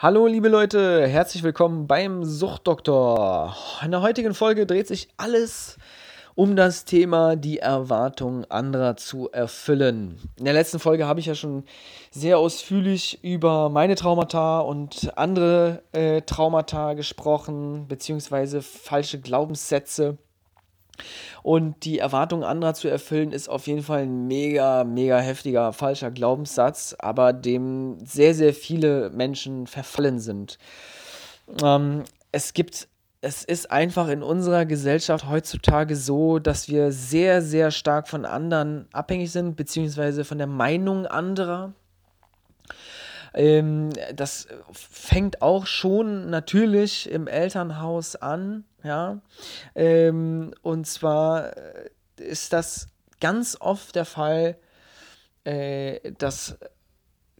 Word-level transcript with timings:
Hallo 0.00 0.28
liebe 0.28 0.48
Leute, 0.48 1.08
herzlich 1.08 1.42
willkommen 1.42 1.88
beim 1.88 2.22
Suchtdoktor. 2.22 3.56
In 3.84 3.90
der 3.90 4.00
heutigen 4.00 4.32
Folge 4.32 4.64
dreht 4.64 4.86
sich 4.86 5.08
alles 5.16 5.76
um 6.36 6.54
das 6.54 6.84
Thema 6.84 7.34
die 7.34 7.58
Erwartungen 7.58 8.48
anderer 8.48 8.96
zu 8.96 9.28
erfüllen. 9.32 10.20
In 10.36 10.44
der 10.44 10.54
letzten 10.54 10.78
Folge 10.78 11.08
habe 11.08 11.18
ich 11.18 11.26
ja 11.26 11.34
schon 11.34 11.64
sehr 12.12 12.38
ausführlich 12.38 13.24
über 13.24 13.70
meine 13.70 13.96
Traumata 13.96 14.60
und 14.60 15.18
andere 15.18 15.82
äh, 15.90 16.22
Traumata 16.22 16.94
gesprochen, 16.94 17.88
beziehungsweise 17.88 18.62
falsche 18.62 19.18
Glaubenssätze. 19.18 20.16
Und 21.42 21.84
die 21.84 21.98
Erwartungen 21.98 22.44
anderer 22.44 22.74
zu 22.74 22.88
erfüllen, 22.88 23.32
ist 23.32 23.48
auf 23.48 23.66
jeden 23.66 23.82
Fall 23.82 24.02
ein 24.02 24.26
mega, 24.26 24.84
mega 24.84 25.18
heftiger 25.18 25.72
falscher 25.72 26.10
Glaubenssatz, 26.10 26.96
aber 26.98 27.32
dem 27.32 27.98
sehr, 28.04 28.34
sehr 28.34 28.54
viele 28.54 29.10
Menschen 29.10 29.66
verfallen 29.66 30.18
sind. 30.18 30.58
Ähm, 31.62 32.04
es 32.32 32.52
gibt, 32.52 32.88
es 33.20 33.44
ist 33.44 33.70
einfach 33.70 34.08
in 34.08 34.22
unserer 34.22 34.66
Gesellschaft 34.66 35.28
heutzutage 35.28 35.96
so, 35.96 36.38
dass 36.38 36.68
wir 36.68 36.92
sehr, 36.92 37.42
sehr 37.42 37.70
stark 37.70 38.08
von 38.08 38.24
anderen 38.24 38.86
abhängig 38.92 39.32
sind, 39.32 39.56
beziehungsweise 39.56 40.24
von 40.24 40.38
der 40.38 40.46
Meinung 40.46 41.06
anderer. 41.06 41.72
Ähm, 43.38 43.90
das 44.16 44.48
fängt 44.72 45.42
auch 45.42 45.66
schon 45.66 46.28
natürlich 46.28 47.08
im 47.08 47.28
Elternhaus 47.28 48.16
an, 48.16 48.64
ja. 48.82 49.20
Ähm, 49.76 50.52
und 50.62 50.88
zwar 50.88 51.56
äh, 51.56 51.90
ist 52.16 52.52
das 52.52 52.88
ganz 53.20 53.56
oft 53.60 53.94
der 53.94 54.06
Fall, 54.06 54.58
äh, 55.44 56.10
dass 56.18 56.58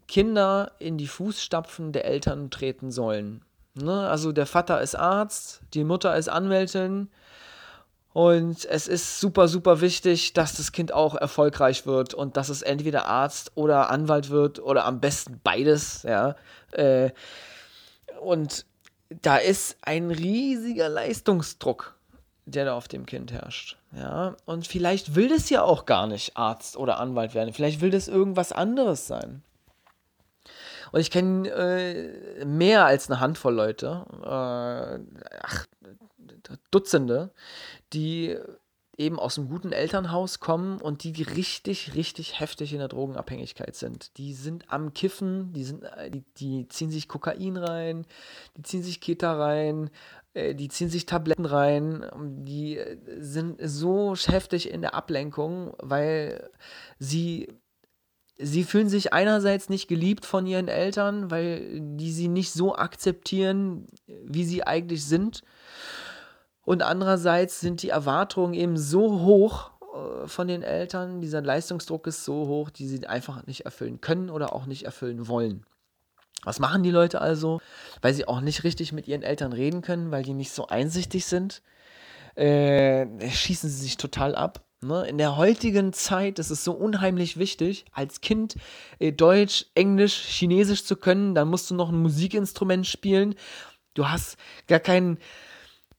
Kinder 0.07 0.71
in 0.79 0.99
die 0.99 1.09
Fußstapfen 1.09 1.91
der 1.91 2.05
Eltern 2.05 2.51
treten 2.51 2.93
sollen. 2.93 3.45
Ne? 3.75 4.09
Also 4.09 4.31
der 4.31 4.47
Vater 4.47 4.81
ist 4.81 4.95
Arzt, 4.95 5.63
die 5.75 5.83
Mutter 5.83 6.17
ist 6.17 6.29
Anwältin, 6.29 7.11
und 8.19 8.65
es 8.65 8.89
ist 8.89 9.21
super, 9.21 9.47
super 9.47 9.81
wichtig, 9.81 10.33
dass 10.33 10.57
das 10.57 10.73
Kind 10.73 10.93
auch 10.93 11.15
erfolgreich 11.15 11.87
wird 11.87 12.15
und 12.15 12.37
dass 12.37 12.49
es 12.49 12.63
entweder 12.63 13.07
Arzt 13.07 13.53
oder 13.55 13.91
Anwalt 13.91 14.31
wird 14.31 14.59
oder 14.59 14.87
am 14.87 14.99
besten 14.99 15.41
beides, 15.45 16.03
ja. 16.03 16.35
Äh, 16.73 17.11
und 18.21 18.67
da 19.23 19.37
ist 19.37 19.77
ein 19.83 20.11
riesiger 20.11 20.89
Leistungsdruck, 20.89 21.95
der 22.45 22.65
da 22.65 22.75
auf 22.75 22.89
dem 22.89 23.07
Kind 23.07 23.31
herrscht. 23.31 23.77
Ja, 23.93 24.35
und 24.47 24.67
vielleicht 24.67 25.15
will 25.15 25.29
das 25.29 25.49
ja 25.49 25.63
auch 25.63 25.87
gar 25.87 26.09
nicht 26.09 26.37
Arzt 26.37 26.77
oder 26.77 26.99
Anwalt 26.99 27.35
werden. 27.35 27.55
Vielleicht 27.55 27.81
will 27.81 27.91
das 27.91 28.09
irgendwas 28.09 28.51
anderes 28.51 29.07
sein. 29.07 29.45
Und 30.91 30.99
ich 30.99 31.13
kenne 31.13 31.49
äh, 31.51 32.45
mehr 32.45 32.85
als 32.85 33.09
eine 33.09 33.21
Handvoll 33.21 33.55
Leute, 33.55 34.05
äh, 34.25 35.21
ach, 35.41 35.67
Dutzende, 36.71 37.31
die 37.93 38.37
eben 38.99 39.19
aus 39.21 39.39
einem 39.39 39.49
guten 39.49 39.73
Elternhaus 39.73 40.41
kommen 40.41 40.81
und 40.81 41.05
die, 41.05 41.13
die 41.13 41.23
richtig, 41.23 41.95
richtig 41.95 42.41
heftig 42.41 42.73
in 42.73 42.81
der 42.81 42.89
Drogenabhängigkeit 42.89 43.77
sind. 43.77 44.19
Die 44.19 44.35
sind 44.35 44.65
am 44.73 44.93
Kiffen, 44.93 45.53
die, 45.53 45.65
sind, 45.65 45.85
äh, 45.85 46.11
die, 46.11 46.25
die 46.37 46.69
ziehen 46.69 46.91
sich 46.91 47.07
Kokain 47.07 47.57
rein, 47.57 48.07
die 48.57 48.63
ziehen 48.63 48.83
sich 48.83 49.01
Keta 49.01 49.39
rein, 49.39 49.91
äh, 50.35 50.55
die 50.55 50.69
ziehen 50.69 50.91
sich 50.91 51.07
Tabletten 51.07 51.47
rein, 51.47 52.05
die 52.45 52.81
sind 53.19 53.61
so 53.63 54.17
heftig 54.17 54.69
in 54.69 54.81
der 54.81 54.95
Ablenkung, 54.95 55.75
weil 55.79 56.51
sie 56.99 57.49
sie 58.41 58.63
fühlen 58.63 58.89
sich 58.89 59.13
einerseits 59.13 59.69
nicht 59.69 59.89
geliebt 59.89 60.25
von 60.25 60.47
ihren 60.47 60.69
Eltern, 60.69 61.31
weil 61.31 61.81
die 61.81 62.13
sie 62.13 62.29
nicht 62.29 62.53
so 62.53 62.77
akzeptieren, 62.77 63.89
wie 64.07 64.45
sie 64.45 64.65
eigentlich 64.65 65.05
sind. 65.05 65.43
Und 66.69 66.83
andererseits 66.83 67.61
sind 67.61 67.81
die 67.81 67.89
Erwartungen 67.89 68.53
eben 68.53 68.77
so 68.77 69.23
hoch 69.23 69.71
äh, 69.81 70.29
von 70.29 70.49
den 70.49 70.63
Eltern, 70.63 71.23
dieser 71.23 71.41
Leistungsdruck 71.41 72.07
ist 72.07 72.27
so 72.27 72.47
hoch, 72.47 72.69
die 72.69 72.87
sie 72.87 73.07
einfach 73.07 73.47
nicht 73.47 73.65
erfüllen 73.65 74.03
können 74.03 74.29
oder 74.29 74.53
auch 74.53 74.67
nicht 74.67 74.85
erfüllen 74.85 75.29
wollen. 75.29 75.65
Was 76.45 76.61
machen 76.61 76.83
die 76.83 76.91
Leute 76.91 77.23
also? 77.23 77.63
Weil 78.03 78.13
sie 78.13 78.29
auch 78.29 78.43
nicht 78.43 78.65
richtig 78.65 78.93
mit 78.93 79.09
ihren 79.09 79.23
Eltern 79.23 79.55
reden 79.55 79.81
können, 79.81 80.11
weil 80.11 80.23
die 80.23 80.35
nicht 80.35 80.51
so 80.51 80.67
einsichtig 80.67 81.25
sind, 81.25 81.63
äh, 82.35 83.07
schießen 83.31 83.71
sie 83.71 83.81
sich 83.81 83.97
total 83.97 84.35
ab. 84.35 84.63
Ne? 84.83 85.07
In 85.09 85.17
der 85.17 85.39
heutigen 85.39 85.95
Zeit 85.95 86.39
ist 86.39 86.51
es 86.51 86.65
so 86.65 86.73
unheimlich 86.73 87.39
wichtig, 87.39 87.87
als 87.93 88.21
Kind 88.21 88.57
äh, 88.99 89.11
Deutsch, 89.11 89.65
Englisch, 89.75 90.15
Chinesisch 90.15 90.85
zu 90.85 90.97
können. 90.97 91.35
Dann 91.35 91.49
musst 91.49 91.71
du 91.71 91.75
noch 91.75 91.89
ein 91.89 92.03
Musikinstrument 92.03 92.87
spielen. 92.87 93.37
Du 93.95 94.11
hast 94.11 94.37
gar 94.67 94.81
keinen 94.81 95.19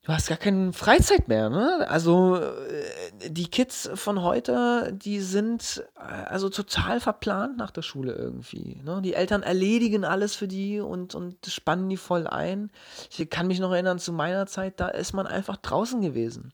du 0.09 0.15
hast 0.15 0.27
gar 0.27 0.39
keine 0.39 0.73
Freizeit 0.73 1.27
mehr, 1.27 1.51
ne? 1.51 1.85
Also 1.87 2.37
äh, 2.37 3.29
die 3.29 3.47
Kids 3.47 3.91
von 3.93 4.23
heute, 4.23 4.91
die 4.91 5.19
sind 5.19 5.83
äh, 5.97 6.01
also 6.01 6.49
total 6.49 6.99
verplant 6.99 7.57
nach 7.57 7.69
der 7.69 7.83
Schule 7.83 8.13
irgendwie. 8.13 8.81
Ne? 8.83 9.03
Die 9.03 9.13
Eltern 9.13 9.43
erledigen 9.43 10.05
alles 10.05 10.35
für 10.35 10.47
die 10.47 10.79
und, 10.79 11.13
und 11.13 11.45
spannen 11.45 11.89
die 11.89 11.97
voll 11.97 12.25
ein. 12.25 12.71
Ich 13.15 13.29
kann 13.29 13.45
mich 13.45 13.59
noch 13.59 13.71
erinnern, 13.71 13.99
zu 13.99 14.11
meiner 14.11 14.47
Zeit, 14.47 14.79
da 14.79 14.87
ist 14.87 15.13
man 15.13 15.27
einfach 15.27 15.57
draußen 15.57 16.01
gewesen. 16.01 16.53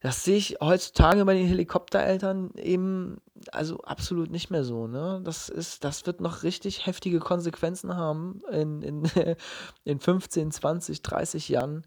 Das 0.00 0.24
sehe 0.24 0.38
ich 0.38 0.56
heutzutage 0.60 1.24
bei 1.26 1.34
den 1.34 1.46
Helikoptereltern 1.46 2.52
eben 2.56 3.18
also 3.52 3.82
absolut 3.82 4.30
nicht 4.30 4.50
mehr 4.50 4.64
so. 4.64 4.86
Ne? 4.86 5.20
Das, 5.22 5.48
ist, 5.48 5.84
das 5.84 6.06
wird 6.06 6.20
noch 6.20 6.42
richtig 6.42 6.86
heftige 6.86 7.20
Konsequenzen 7.20 7.96
haben 7.96 8.42
in, 8.50 8.82
in, 8.82 9.02
in 9.84 10.00
15, 10.00 10.50
20, 10.50 11.02
30 11.02 11.48
Jahren 11.50 11.84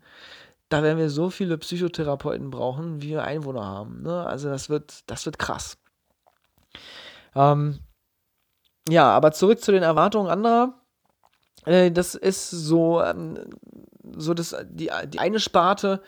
da 0.69 0.83
werden 0.83 0.97
wir 0.97 1.09
so 1.09 1.29
viele 1.29 1.57
Psychotherapeuten 1.57 2.49
brauchen, 2.49 3.01
wie 3.01 3.09
wir 3.09 3.23
Einwohner 3.23 3.65
haben. 3.65 4.01
Ne? 4.01 4.25
Also 4.25 4.49
das 4.49 4.69
wird, 4.69 5.03
das 5.07 5.25
wird 5.25 5.37
krass. 5.37 5.77
Ähm, 7.35 7.79
ja, 8.89 9.09
aber 9.09 9.31
zurück 9.31 9.61
zu 9.61 9.71
den 9.71 9.83
Erwartungen 9.83 10.29
anderer. 10.29 10.73
Äh, 11.65 11.91
das 11.91 12.15
ist 12.15 12.49
so, 12.49 13.01
ähm, 13.01 13.37
so 14.17 14.33
das, 14.33 14.55
die, 14.69 14.89
die 15.07 15.19
eine 15.19 15.39
Sparte, 15.39 16.01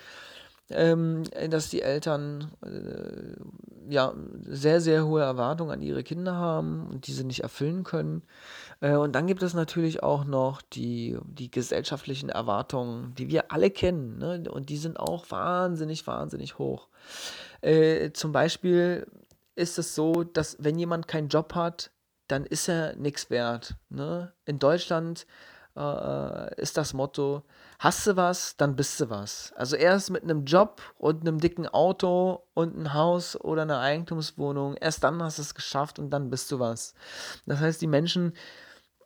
ähm, 0.69 1.23
dass 1.49 1.69
die 1.69 1.81
Eltern 1.81 2.51
äh, 2.63 3.39
ja 3.89 4.13
sehr, 4.41 4.81
sehr 4.81 5.05
hohe 5.05 5.21
Erwartungen 5.21 5.71
an 5.71 5.81
ihre 5.81 6.03
Kinder 6.03 6.35
haben 6.35 6.87
und 6.87 7.07
diese 7.07 7.23
nicht 7.23 7.41
erfüllen 7.41 7.83
können. 7.83 8.23
Äh, 8.81 8.95
und 8.95 9.13
dann 9.13 9.27
gibt 9.27 9.43
es 9.43 9.53
natürlich 9.53 10.03
auch 10.03 10.25
noch 10.25 10.61
die, 10.61 11.17
die 11.25 11.51
gesellschaftlichen 11.51 12.29
Erwartungen, 12.29 13.13
die 13.15 13.29
wir 13.29 13.51
alle 13.51 13.69
kennen. 13.69 14.17
Ne? 14.17 14.43
Und 14.49 14.69
die 14.69 14.77
sind 14.77 14.99
auch 14.99 15.29
wahnsinnig, 15.31 16.05
wahnsinnig 16.07 16.57
hoch. 16.57 16.87
Äh, 17.61 18.11
zum 18.11 18.31
Beispiel 18.31 19.07
ist 19.55 19.79
es 19.79 19.95
so, 19.95 20.23
dass 20.23 20.57
wenn 20.59 20.77
jemand 20.77 21.07
keinen 21.07 21.29
Job 21.29 21.55
hat, 21.55 21.91
dann 22.27 22.45
ist 22.45 22.67
er 22.67 22.95
nichts 22.95 23.29
wert. 23.29 23.75
Ne? 23.89 24.33
In 24.45 24.59
Deutschland 24.59 25.25
äh, 25.77 26.61
ist 26.61 26.77
das 26.77 26.93
Motto, 26.93 27.43
hast 27.79 28.07
du 28.07 28.15
was, 28.15 28.57
dann 28.57 28.75
bist 28.75 28.99
du 28.99 29.09
was. 29.09 29.53
Also 29.55 29.75
erst 29.75 30.09
mit 30.09 30.23
einem 30.23 30.45
Job 30.45 30.81
und 30.97 31.21
einem 31.21 31.39
dicken 31.39 31.67
Auto 31.67 32.43
und 32.53 32.77
ein 32.77 32.93
Haus 32.93 33.39
oder 33.39 33.61
eine 33.61 33.79
Eigentumswohnung, 33.79 34.75
erst 34.75 35.03
dann 35.03 35.21
hast 35.21 35.37
du 35.37 35.43
es 35.43 35.55
geschafft 35.55 35.99
und 35.99 36.09
dann 36.09 36.29
bist 36.29 36.51
du 36.51 36.59
was. 36.59 36.93
Das 37.45 37.59
heißt, 37.59 37.81
die 37.81 37.87
Menschen 37.87 38.33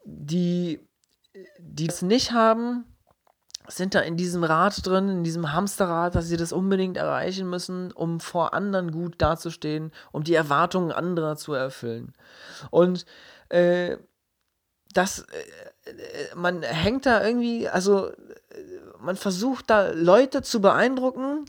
die, 0.03 0.79
die 1.59 1.87
es 1.87 2.01
nicht 2.01 2.31
haben, 2.31 2.85
sind 3.67 3.95
da 3.95 3.99
in 3.99 4.17
diesem 4.17 4.43
Rad 4.43 4.85
drin, 4.85 5.07
in 5.07 5.23
diesem 5.23 5.53
Hamsterrad, 5.53 6.15
dass 6.15 6.27
sie 6.27 6.37
das 6.37 6.51
unbedingt 6.51 6.97
erreichen 6.97 7.49
müssen, 7.49 7.91
um 7.91 8.19
vor 8.19 8.53
anderen 8.53 8.91
gut 8.91 9.15
dazustehen, 9.19 9.91
um 10.11 10.23
die 10.23 10.33
Erwartungen 10.33 10.91
anderer 10.91 11.37
zu 11.37 11.53
erfüllen. 11.53 12.13
Und 12.71 13.05
äh, 13.49 13.97
das, 14.93 15.19
äh, 15.19 16.35
man 16.35 16.63
hängt 16.63 17.05
da 17.05 17.25
irgendwie, 17.25 17.67
also 17.67 18.07
äh, 18.07 18.13
man 18.99 19.15
versucht 19.15 19.69
da 19.69 19.91
Leute 19.91 20.41
zu 20.41 20.61
beeindrucken, 20.61 21.45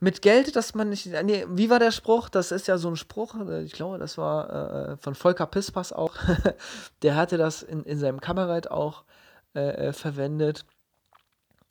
mit 0.00 0.22
Geld, 0.22 0.56
dass 0.56 0.74
man 0.74 0.90
nicht. 0.90 1.06
Nee, 1.06 1.46
wie 1.48 1.70
war 1.70 1.78
der 1.78 1.90
Spruch? 1.90 2.28
Das 2.28 2.52
ist 2.52 2.68
ja 2.68 2.78
so 2.78 2.88
ein 2.88 2.96
Spruch, 2.96 3.34
äh, 3.48 3.62
ich 3.62 3.72
glaube, 3.72 3.98
das 3.98 4.18
war 4.18 4.92
äh, 4.92 4.96
von 4.98 5.14
Volker 5.14 5.46
Pispas 5.46 5.92
auch. 5.92 6.14
der 7.02 7.16
hatte 7.16 7.38
das 7.38 7.62
in, 7.62 7.82
in 7.84 7.98
seinem 7.98 8.20
Kabarett 8.20 8.70
auch 8.70 9.04
äh, 9.54 9.88
äh, 9.88 9.92
verwendet. 9.92 10.64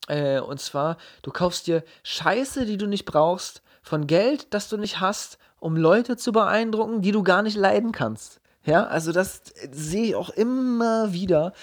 Äh, 0.07 0.39
und 0.39 0.59
zwar, 0.59 0.97
du 1.21 1.31
kaufst 1.31 1.68
dir 1.68 1.83
Scheiße, 2.03 2.65
die 2.65 2.77
du 2.77 2.88
nicht 2.88 3.06
brauchst, 3.06 3.62
von 3.81 4.07
Geld, 4.07 4.47
das 4.53 4.69
du 4.69 4.77
nicht 4.77 5.00
hast, 5.00 5.38
um 5.59 5.77
Leute 5.77 6.18
zu 6.18 6.31
beeindrucken, 6.31 7.01
die 7.01 7.12
du 7.12 7.21
gar 7.21 7.44
nicht 7.44 7.57
leiden 7.57 7.91
kannst. 7.91 8.41
Ja, 8.65 8.85
also 8.88 9.12
das 9.12 9.41
sehe 9.71 10.06
ich 10.06 10.15
auch 10.15 10.29
immer 10.29 11.13
wieder, 11.13 11.53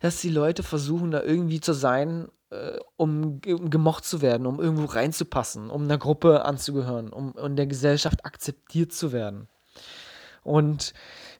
dass 0.00 0.20
die 0.20 0.30
Leute 0.30 0.62
versuchen, 0.62 1.10
da 1.10 1.22
irgendwie 1.22 1.60
zu 1.60 1.72
sein 1.72 2.28
äh, 2.50 2.78
um, 2.96 3.40
um, 3.46 3.70
gemocht 3.70 4.04
zu 4.04 4.20
werden, 4.22 4.46
um 4.46 4.60
irgendwo 4.60 4.86
reinzupassen, 4.86 5.70
um 5.70 5.84
einer 5.84 5.98
Gruppe 5.98 6.44
anzugehören, 6.44 7.12
um 7.12 7.34
in 7.36 7.56
der 7.56 7.66
Gesellschaft 7.66 8.24
akzeptiert 8.24 8.92
zu 8.92 9.12
werden. 9.12 9.48
Und 10.42 10.94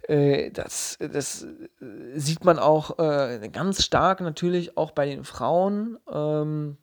Äh, 0.09 0.53
das, 0.53 0.99
das 1.01 1.43
äh, 1.43 1.49
sieht 2.15 2.45
man 2.45 2.59
auch 2.59 2.99
äh, 2.99 3.49
ganz 3.53 3.85
stark 3.85 4.21
natürlich 4.21 4.77
auch 4.77 4.93
bei 4.93 5.07
den 5.07 5.25
Frauen. 5.25 5.99
Ähm, 6.09 6.77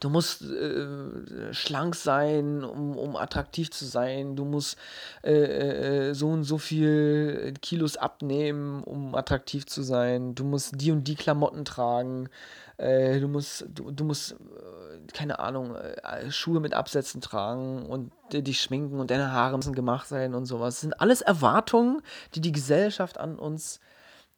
du 0.00 0.10
musst 0.10 0.42
äh, 0.42 1.52
schlank 1.52 1.94
sein, 1.94 2.64
um, 2.64 2.96
um 2.96 3.16
attraktiv 3.16 3.70
zu 3.70 3.84
sein. 3.84 4.36
Du 4.36 4.44
musst 4.44 4.76
äh, 5.22 6.10
äh, 6.10 6.14
so 6.14 6.28
und 6.28 6.44
so 6.44 6.58
viel 6.58 7.54
Kilos 7.62 7.96
abnehmen, 7.96 8.82
um 8.82 9.14
attraktiv 9.14 9.66
zu 9.66 9.82
sein. 9.82 10.34
Du 10.34 10.44
musst 10.44 10.80
die 10.80 10.92
und 10.92 11.04
die 11.04 11.14
Klamotten 11.14 11.64
tragen. 11.64 12.28
Äh, 12.76 13.20
du 13.20 13.28
musst, 13.28 13.66
du, 13.68 13.90
du 13.90 14.04
musst, 14.04 14.32
äh, 14.32 15.12
keine 15.12 15.38
Ahnung, 15.38 15.74
äh, 15.74 16.30
Schuhe 16.30 16.60
mit 16.60 16.74
Absätzen 16.74 17.20
tragen 17.22 17.86
und 17.86 18.12
dich 18.32 18.60
schminken 18.60 19.00
und 19.00 19.10
deine 19.10 19.32
Haare 19.32 19.56
müssen 19.56 19.74
gemacht 19.74 20.08
sein 20.08 20.34
und 20.34 20.46
sowas. 20.46 20.74
Das 20.74 20.80
sind 20.82 21.00
alles 21.00 21.22
Erwartungen, 21.22 22.02
die 22.34 22.40
die 22.40 22.52
Gesellschaft 22.52 23.18
an 23.18 23.38
uns, 23.38 23.80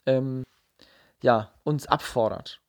ähm, 0.06 0.44
ja, 1.20 1.50
uns 1.64 1.86
abfordert. 1.88 2.60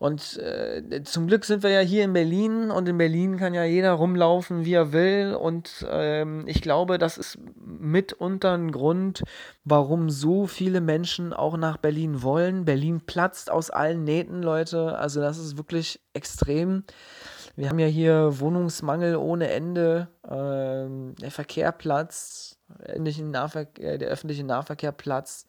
Und 0.00 0.38
äh, 0.38 1.02
zum 1.04 1.26
Glück 1.26 1.44
sind 1.44 1.62
wir 1.62 1.68
ja 1.68 1.80
hier 1.80 2.04
in 2.04 2.14
Berlin 2.14 2.70
und 2.70 2.88
in 2.88 2.96
Berlin 2.96 3.36
kann 3.36 3.52
ja 3.52 3.64
jeder 3.64 3.92
rumlaufen, 3.92 4.64
wie 4.64 4.72
er 4.72 4.94
will. 4.94 5.36
Und 5.38 5.86
ähm, 5.90 6.44
ich 6.46 6.62
glaube, 6.62 6.96
das 6.96 7.18
ist 7.18 7.38
mitunter 7.54 8.54
ein 8.54 8.72
Grund, 8.72 9.22
warum 9.64 10.08
so 10.08 10.46
viele 10.46 10.80
Menschen 10.80 11.34
auch 11.34 11.58
nach 11.58 11.76
Berlin 11.76 12.22
wollen. 12.22 12.64
Berlin 12.64 13.02
platzt 13.04 13.50
aus 13.50 13.68
allen 13.68 14.04
Nähten, 14.04 14.42
Leute. 14.42 14.96
Also 14.96 15.20
das 15.20 15.36
ist 15.36 15.58
wirklich 15.58 16.00
extrem. 16.14 16.84
Wir 17.54 17.68
haben 17.68 17.78
ja 17.78 17.86
hier 17.86 18.40
Wohnungsmangel 18.40 19.16
ohne 19.16 19.50
Ende. 19.50 20.08
Ähm, 20.26 21.14
der 21.20 21.30
Verkehr 21.30 21.72
platzt. 21.72 22.58
Nahverkehr, 22.88 23.98
der 23.98 24.08
öffentliche 24.08 24.44
Nahverkehr 24.44 24.92
platzt. 24.92 25.46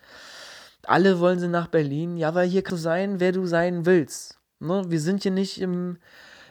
Alle 0.83 1.21
wollen 1.21 1.39
sie 1.39 1.48
nach 1.48 1.68
Berlin. 1.68 2.18
Ja, 2.18 2.36
weil 2.36 2.50
hier 2.50 2.63
kannst 2.63 2.83
du 2.83 2.89
sein, 2.89 3.21
wer 3.21 3.31
du 3.31 3.45
sein 3.45 3.86
willst. 3.86 4.40
Ne? 4.61 4.83
Wir 4.87 4.99
sind 4.99 5.23
hier 5.23 5.31
nicht 5.31 5.59
im, 5.59 5.97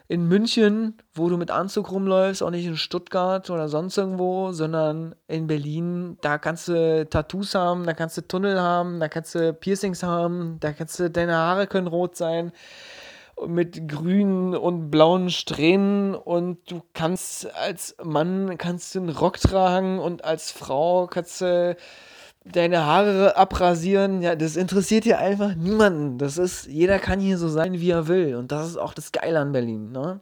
in 0.09 0.27
München, 0.27 0.99
wo 1.15 1.29
du 1.29 1.37
mit 1.37 1.51
Anzug 1.51 1.91
rumläufst, 1.91 2.43
auch 2.43 2.51
nicht 2.51 2.67
in 2.67 2.77
Stuttgart 2.77 3.49
oder 3.51 3.69
sonst 3.69 3.97
irgendwo, 3.97 4.53
sondern 4.53 5.15
in 5.29 5.47
Berlin, 5.47 6.19
da 6.21 6.39
kannst 6.39 6.69
du 6.69 7.07
Tattoos 7.09 7.55
haben, 7.55 7.85
da 7.85 7.93
kannst 7.93 8.17
du 8.17 8.23
Tunnel 8.23 8.61
haben, 8.61 9.01
da 9.01 9.09
kannst 9.09 9.35
du 9.35 9.53
Piercings 9.53 10.03
haben, 10.03 10.59
da 10.61 10.73
kannst 10.73 10.99
du, 10.99 11.11
deine 11.11 11.37
Haare 11.37 11.67
können 11.67 11.87
rot 11.87 12.17
sein 12.17 12.53
mit 13.47 13.89
grünen 13.89 14.55
und 14.55 14.91
blauen 14.91 15.31
Strähnen 15.31 16.15
und 16.15 16.71
du 16.71 16.83
kannst 16.93 17.53
als 17.55 17.97
Mann 18.03 18.59
kannst 18.59 18.95
du 18.95 19.01
einen 19.01 19.09
Rock 19.11 19.41
tragen 19.41 19.99
und 19.99 20.25
als 20.25 20.51
Frau 20.51 21.07
kannst 21.07 21.41
du 21.41 21.77
deine 22.45 22.85
Haare 22.85 23.37
abrasieren, 23.37 24.23
ja, 24.23 24.35
das 24.35 24.57
interessiert 24.57 25.05
hier 25.05 25.19
einfach 25.19 25.55
niemanden. 25.55 26.19
Das 26.19 26.39
ist, 26.39 26.67
jeder 26.67 26.99
kann 26.99 27.21
hier 27.21 27.39
so 27.39 27.49
sein, 27.49 27.75
wie 27.75 27.91
er 27.91 28.09
will. 28.09 28.37
Und 28.37 28.53
das 28.53 28.69
ist 28.69 28.77
auch 28.77 28.95
das 28.95 29.13
Geile 29.13 29.39
an 29.39 29.53
Berlin, 29.53 29.93
ne? 29.93 30.21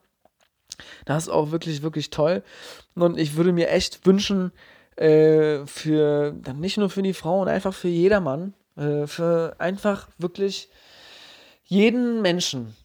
Das 1.05 1.25
ist 1.25 1.29
auch 1.29 1.51
wirklich, 1.51 1.83
wirklich 1.83 2.11
toll. 2.11 2.43
Und 2.95 3.19
ich 3.19 3.37
würde 3.37 3.53
mir 3.53 3.69
echt 3.71 4.07
wünschen, 4.07 4.53
äh, 4.97 5.67
für, 5.67 6.35
nicht 6.57 6.77
nur 6.79 6.91
für 6.91 7.03
die 7.03 7.15
Frauen, 7.15 7.49
einfach 7.49 7.75
für 7.75 7.89
jedermann, 7.89 8.55
äh, 8.77 9.07
für 9.07 9.57
einfach 9.59 10.09
wirklich 10.19 10.69
jeden 11.65 12.23
Menschen, 12.23 12.77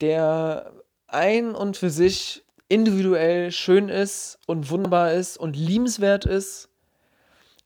der 0.00 0.72
ein 1.08 1.54
und 1.54 1.76
für 1.76 1.90
sich 1.90 2.44
individuell 2.68 3.52
schön 3.52 3.88
ist 3.88 4.38
und 4.46 4.70
wunderbar 4.70 5.12
ist 5.12 5.36
und 5.36 5.56
liebenswert 5.56 6.24
ist 6.24 6.71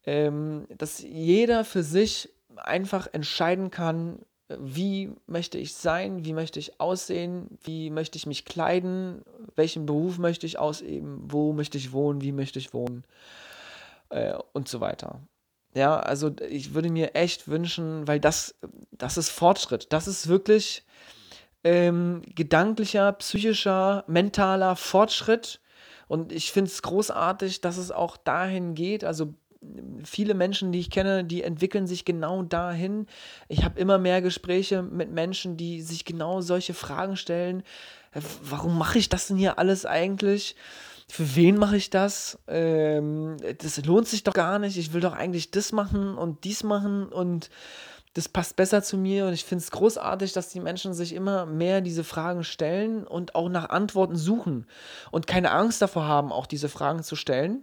ähm, 0.06 0.67
dass 0.76 1.03
jeder 1.03 1.64
für 1.64 1.82
sich 1.82 2.31
einfach 2.56 3.08
entscheiden 3.12 3.70
kann, 3.70 4.20
wie 4.49 5.11
möchte 5.26 5.58
ich 5.58 5.75
sein, 5.75 6.25
wie 6.25 6.32
möchte 6.32 6.61
ich 6.61 6.81
aussehen, 6.81 7.58
wie 7.64 7.91
möchte 7.91 8.17
ich 8.17 8.26
mich 8.26 8.44
kleiden, 8.44 9.23
welchen 9.56 9.87
Beruf 9.87 10.19
möchte 10.19 10.47
ich 10.47 10.58
ausüben, 10.58 11.25
wo 11.25 11.53
möchte 11.53 11.79
ich 11.79 11.93
wohnen, 11.93 12.23
wie 12.23 12.32
möchte 12.32 12.61
ich 12.61 12.73
wohnen 12.73 13.05
äh, 14.11 14.35
und 14.53 14.69
so 14.69 14.81
weiter. 14.81 15.20
Ja, 15.75 15.99
also 15.99 16.31
ich 16.49 16.75
würde 16.75 16.91
mir 16.91 17.14
echt 17.17 17.49
wünschen, 17.49 18.06
weil 18.06 18.20
das, 18.20 18.55
das 18.93 19.19
ist 19.19 19.31
Fortschritt, 19.31 19.93
das 19.93 20.06
ist 20.06 20.29
wirklich 20.29 20.85
ähm, 21.64 22.23
gedanklicher, 22.35 23.12
psychischer, 23.14 24.05
mentaler 24.06 24.76
Fortschritt. 24.76 25.61
Und 26.06 26.31
ich 26.31 26.53
finde 26.53 26.70
es 26.70 26.82
großartig, 26.82 27.61
dass 27.61 27.76
es 27.76 27.91
auch 27.91 28.17
dahin 28.17 28.76
geht. 28.76 29.03
Also 29.03 29.35
viele 30.05 30.35
Menschen, 30.35 30.73
die 30.73 30.81
ich 30.81 30.91
kenne, 30.91 31.25
die 31.25 31.43
entwickeln 31.43 31.87
sich 31.87 32.05
genau 32.05 32.43
dahin. 32.43 33.07
Ich 33.49 33.65
habe 33.65 33.79
immer 33.79 33.99
mehr 33.99 34.23
Gespräche 34.23 34.83
mit 34.83 35.11
Menschen, 35.11 35.57
die 35.57 35.83
sich 35.83 36.05
genau 36.05 36.41
solche 36.41 36.75
Fragen 36.75 37.17
stellen. 37.17 37.63
Äh, 38.13 38.21
warum 38.43 38.79
mache 38.79 38.99
ich 38.99 39.09
das 39.09 39.29
denn 39.29 39.37
hier 39.37 39.59
alles 39.59 39.87
eigentlich? 39.87 40.57
Für 41.09 41.37
wen 41.37 41.57
mache 41.57 41.77
ich 41.77 41.91
das? 41.91 42.39
Ähm, 42.49 43.37
das 43.59 43.85
lohnt 43.85 44.09
sich 44.09 44.25
doch 44.25 44.33
gar 44.33 44.59
nicht. 44.59 44.77
Ich 44.77 44.93
will 44.93 45.01
doch 45.01 45.15
eigentlich 45.15 45.51
das 45.51 45.73
machen 45.73 46.17
und 46.17 46.45
dies 46.45 46.65
machen 46.65 47.09
und 47.09 47.51
das 48.15 48.29
passt 48.29 48.57
besser 48.57 48.83
zu 48.83 48.97
mir. 48.97 49.27
Und 49.27 49.35
ich 49.35 49.45
finde 49.45 49.63
es 49.63 49.71
großartig, 49.71 50.33
dass 50.33 50.49
die 50.49 50.61
Menschen 50.61 50.95
sich 50.95 51.13
immer 51.13 51.47
mehr 51.47 51.81
diese 51.81 52.03
Fragen 52.03 52.45
stellen 52.45 53.07
und 53.07 53.35
auch 53.35 53.49
nach 53.49 53.69
Antworten 53.69 54.17
suchen 54.17 54.67
und 55.13 55.27
keine 55.27 55.53
Angst 55.53 55.81
davor 55.83 56.07
haben, 56.07 56.33
auch 56.33 56.47
diese 56.47 56.69
Fragen 56.69 57.03
zu 57.03 57.15
stellen 57.15 57.63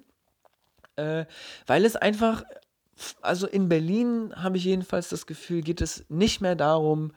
äh, 0.95 1.25
weil 1.67 1.85
es 1.85 1.95
einfach, 1.95 2.43
also 3.21 3.47
in 3.47 3.69
Berlin 3.69 4.33
habe 4.35 4.57
ich 4.57 4.65
jedenfalls 4.65 5.09
das 5.09 5.25
Gefühl, 5.25 5.61
geht 5.61 5.81
es 5.81 6.05
nicht 6.09 6.41
mehr 6.41 6.55
darum, 6.55 7.11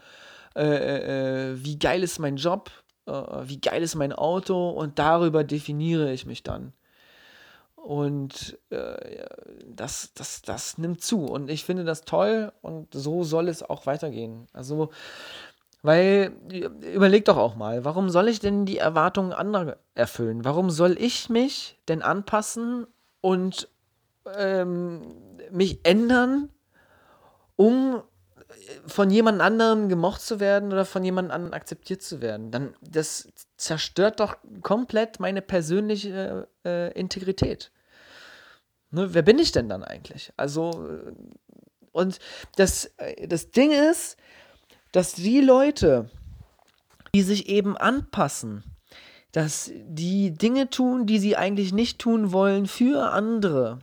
äh, 0.55 0.63
äh, 0.63 1.53
äh 1.53 1.65
wie 1.65 1.79
geil 1.79 2.03
ist 2.03 2.19
mein 2.19 2.37
Job, 2.37 2.71
äh, 3.07 3.13
wie 3.13 3.61
geil 3.61 3.83
ist 3.83 3.95
mein 3.95 4.13
Auto 4.13 4.71
und 4.71 4.99
darüber 4.99 5.45
definiere 5.45 6.13
ich 6.13 6.27
mich 6.27 6.43
dann. 6.43 6.73
Und 7.87 8.59
äh, 8.71 9.27
das, 9.65 10.13
das, 10.15 10.43
das 10.43 10.77
nimmt 10.77 11.03
zu. 11.03 11.25
Und 11.25 11.49
ich 11.49 11.65
finde 11.65 11.85
das 11.85 12.03
toll 12.03 12.53
und 12.61 12.93
so 12.93 13.23
soll 13.23 13.49
es 13.49 13.63
auch 13.63 13.87
weitergehen. 13.87 14.49
Also, 14.53 14.91
weil, 15.83 16.33
überleg 16.93 17.25
doch 17.27 17.37
auch 17.37 17.55
mal, 17.55 17.85
warum 17.85 18.11
soll 18.11 18.27
ich 18.27 18.41
denn 18.41 18.67
die 18.67 18.79
Erwartungen 18.79 19.33
anderer 19.33 19.77
erfüllen? 19.95 20.45
Warum 20.45 20.69
soll 20.69 20.97
ich 20.99 21.31
mich 21.31 21.79
denn 21.87 22.03
anpassen 22.03 22.89
und 23.27 23.69
ähm, 24.37 25.17
mich 25.51 25.81
ändern, 25.85 26.49
um 27.57 28.01
von 28.87 29.11
jemand 29.11 29.41
anderem 29.41 29.89
gemocht 29.89 30.21
zu 30.21 30.39
werden 30.39 30.73
oder 30.73 30.85
von 30.85 31.05
jemand 31.05 31.33
anderem 31.33 31.53
akzeptiert 31.53 32.03
zu 32.03 32.21
werden. 32.21 32.53
Dann 32.53 32.77
das 32.81 33.29
zerstört 33.57 34.21
doch 34.21 34.37
komplett 34.63 35.19
meine 35.19 35.43
persönliche 35.43 36.47
äh, 36.65 36.93
Integrität. 36.93 37.73
Ne, 38.93 39.13
wer 39.13 39.23
bin 39.23 39.41
ich 39.41 39.51
denn 39.51 39.69
dann 39.69 39.83
eigentlich? 39.83 40.33
Also 40.37 40.89
äh, 40.89 41.13
und 41.91 42.21
das, 42.55 42.93
äh, 42.99 43.27
das 43.27 43.51
Ding 43.51 43.73
ist, 43.73 44.19
dass 44.93 45.15
die 45.15 45.41
Leute, 45.41 46.11
die 47.13 47.23
sich 47.23 47.49
eben 47.49 47.77
anpassen, 47.77 48.76
dass 49.37 49.71
die 49.87 50.33
Dinge 50.33 50.71
tun, 50.71 51.05
die 51.05 51.19
sie 51.19 51.37
eigentlich 51.37 51.75
nicht 51.75 51.99
tun 51.99 52.33
wollen 52.33 52.65
für 52.65 53.13
andere 53.13 53.81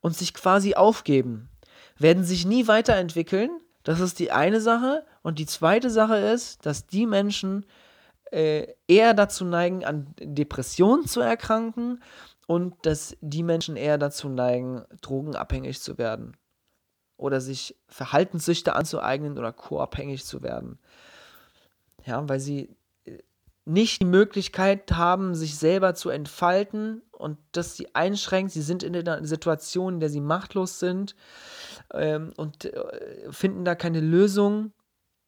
und 0.00 0.14
sich 0.16 0.32
quasi 0.34 0.76
aufgeben, 0.76 1.48
werden 1.98 2.22
sich 2.22 2.46
nie 2.46 2.68
weiterentwickeln. 2.68 3.50
Das 3.82 3.98
ist 3.98 4.20
die 4.20 4.30
eine 4.30 4.60
Sache. 4.60 5.04
Und 5.22 5.40
die 5.40 5.46
zweite 5.46 5.90
Sache 5.90 6.18
ist, 6.18 6.64
dass 6.64 6.86
die 6.86 7.06
Menschen 7.06 7.66
äh, 8.30 8.68
eher 8.86 9.14
dazu 9.14 9.44
neigen, 9.44 9.84
an 9.84 10.14
Depressionen 10.20 11.08
zu 11.08 11.22
erkranken 11.22 12.00
und 12.46 12.76
dass 12.86 13.16
die 13.20 13.42
Menschen 13.42 13.74
eher 13.74 13.98
dazu 13.98 14.28
neigen, 14.28 14.84
drogenabhängig 15.00 15.80
zu 15.80 15.98
werden 15.98 16.36
oder 17.16 17.40
sich 17.40 17.74
Verhaltenssüchte 17.88 18.76
anzueignen 18.76 19.38
oder 19.38 19.52
co-abhängig 19.52 20.24
zu 20.24 20.44
werden. 20.44 20.78
Ja, 22.06 22.28
weil 22.28 22.38
sie 22.38 22.77
nicht 23.68 24.00
die 24.00 24.06
Möglichkeit 24.06 24.90
haben, 24.92 25.34
sich 25.34 25.56
selber 25.56 25.94
zu 25.94 26.08
entfalten 26.08 27.02
und 27.12 27.38
das 27.52 27.76
sie 27.76 27.94
einschränkt. 27.94 28.52
Sie 28.52 28.62
sind 28.62 28.82
in 28.82 28.96
einer 28.96 29.24
Situation, 29.24 29.94
in 29.94 30.00
der 30.00 30.08
sie 30.08 30.22
machtlos 30.22 30.78
sind 30.78 31.14
ähm, 31.92 32.32
und 32.36 32.64
äh, 32.64 33.30
finden 33.30 33.64
da 33.64 33.74
keine 33.74 34.00
Lösung 34.00 34.72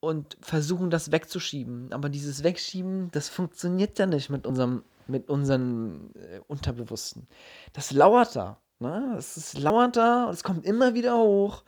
und 0.00 0.38
versuchen 0.40 0.88
das 0.88 1.12
wegzuschieben. 1.12 1.92
Aber 1.92 2.08
dieses 2.08 2.42
Wegschieben, 2.42 3.10
das 3.12 3.28
funktioniert 3.28 3.98
ja 3.98 4.06
nicht 4.06 4.30
mit 4.30 4.46
unserem, 4.46 4.84
mit 5.06 5.28
unserem 5.28 6.10
äh, 6.14 6.40
Unterbewussten. 6.48 7.26
Das 7.74 7.92
lauert 7.92 8.34
da. 8.34 8.58
Ne? 8.78 9.16
Es 9.18 9.36
ist 9.36 9.58
lauert 9.58 9.96
da 9.96 10.24
und 10.24 10.32
es 10.32 10.42
kommt 10.42 10.64
immer 10.64 10.94
wieder 10.94 11.18
hoch. 11.18 11.62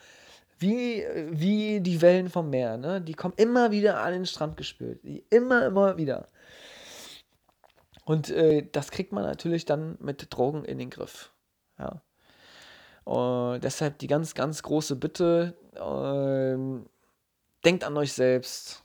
Wie, 0.58 1.04
wie 1.30 1.80
die 1.80 2.00
Wellen 2.00 2.30
vom 2.30 2.48
Meer, 2.48 2.76
ne? 2.76 3.00
Die 3.00 3.14
kommen 3.14 3.34
immer 3.36 3.72
wieder 3.72 4.00
an 4.00 4.12
den 4.12 4.26
Strand 4.26 4.56
gespült. 4.56 5.00
Immer, 5.28 5.66
immer 5.66 5.96
wieder. 5.96 6.28
Und 8.04 8.30
äh, 8.30 8.66
das 8.70 8.90
kriegt 8.90 9.12
man 9.12 9.24
natürlich 9.24 9.64
dann 9.64 9.96
mit 10.00 10.26
Drogen 10.30 10.64
in 10.64 10.78
den 10.78 10.90
Griff. 10.90 11.32
Ja. 11.78 12.02
Uh, 13.04 13.58
deshalb 13.58 13.98
die 13.98 14.06
ganz, 14.06 14.34
ganz 14.34 14.62
große 14.62 14.94
Bitte, 14.94 15.56
uh, 15.76 16.84
denkt 17.64 17.82
an 17.82 17.96
euch 17.96 18.12
selbst 18.12 18.84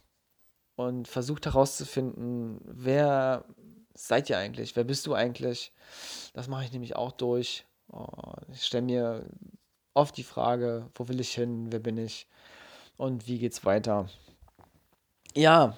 und 0.75 1.07
versucht 1.07 1.45
herauszufinden, 1.45 2.59
wer 2.63 3.45
seid 3.93 4.29
ihr 4.29 4.37
eigentlich, 4.39 4.75
wer 4.75 4.83
bist 4.83 5.05
du 5.05 5.13
eigentlich. 5.13 5.71
Das 6.33 6.47
mache 6.47 6.65
ich 6.65 6.71
nämlich 6.71 6.95
auch 6.95 7.11
durch. 7.11 7.65
Uh, 7.91 8.33
ich 8.51 8.65
stelle 8.65 8.83
mir 8.83 9.25
oft 9.93 10.17
die 10.17 10.23
Frage, 10.23 10.89
wo 10.95 11.07
will 11.07 11.19
ich 11.19 11.33
hin, 11.33 11.71
wer 11.71 11.79
bin 11.79 11.97
ich 11.97 12.27
und 12.97 13.27
wie 13.27 13.37
geht's 13.37 13.65
weiter. 13.65 14.07
Ja, 15.35 15.77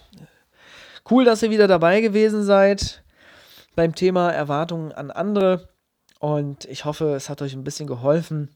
cool, 1.11 1.25
dass 1.25 1.43
ihr 1.43 1.49
wieder 1.49 1.67
dabei 1.67 1.99
gewesen 1.99 2.43
seid 2.43 3.03
beim 3.79 3.95
Thema 3.95 4.29
Erwartungen 4.29 4.91
an 4.91 5.09
andere. 5.09 5.69
Und 6.19 6.65
ich 6.65 6.83
hoffe, 6.83 7.13
es 7.15 7.29
hat 7.29 7.41
euch 7.41 7.53
ein 7.53 7.63
bisschen 7.63 7.87
geholfen. 7.87 8.49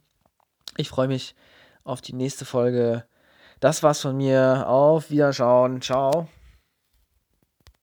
Ich 0.76 0.90
freue 0.90 1.08
mich 1.08 1.34
auf 1.86 2.02
die 2.02 2.12
nächste 2.12 2.44
Folge. 2.44 3.06
Das 3.62 3.84
war's 3.84 4.02
von 4.02 4.18
mir. 4.18 4.66
Auf 4.68 5.12
Wiederschauen. 5.12 5.82
Ciao. 5.82 6.28